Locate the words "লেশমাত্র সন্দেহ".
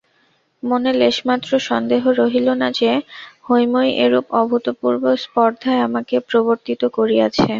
0.93-2.03